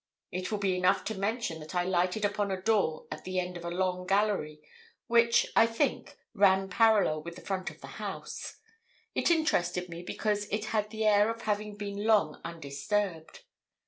[0.31, 3.55] It will be enough to mention that I lighted upon a door at the end
[3.55, 4.59] of a long gallery,
[5.05, 8.55] which, I think, ran parallel with the front of the house;
[9.13, 13.41] it interested me because it had the air of having been very long undisturbed.